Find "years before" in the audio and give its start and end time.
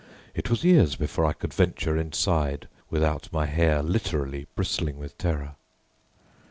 0.63-1.25